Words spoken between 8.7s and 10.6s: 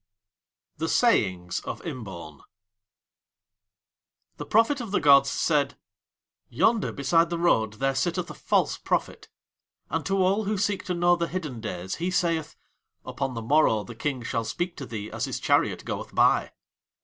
prophet; and to all who